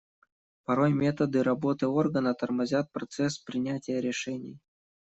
Порой 0.65 0.93
методы 0.93 1.43
работы 1.43 1.85
органа 1.85 2.33
тормозят 2.33 2.91
процесс 2.91 3.37
принятия 3.37 4.01
решений. 4.01 4.57